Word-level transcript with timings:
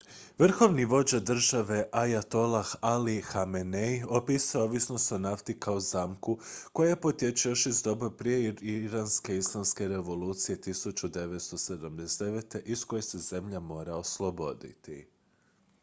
"vrhovni 0.37 0.85
vođa 0.85 1.19
države 1.19 1.89
ajatolah 1.91 2.67
ali 2.81 3.21
hamenei 3.21 4.03
opisao 4.09 4.59
je 4.59 4.63
ovisnost 4.69 5.11
o 5.11 5.17
nafti 5.17 5.59
kao 5.59 5.79
"zamku" 5.79 6.37
koja 6.73 6.95
potječe 6.95 7.49
još 7.49 7.65
iz 7.65 7.83
doba 7.83 8.09
prije 8.11 8.55
iranske 8.61 9.37
islamske 9.37 9.87
revolucije 9.87 10.57
1979. 10.57 12.61
iz 12.65 12.85
koje 12.85 13.01
se 13.01 13.17
zemlja 13.19 13.59
mora 13.59 13.95
osloboditi. 13.95 15.07